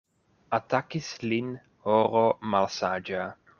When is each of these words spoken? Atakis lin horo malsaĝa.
Atakis 0.57 1.09
lin 1.33 1.53
horo 1.85 2.25
malsaĝa. 2.55 3.31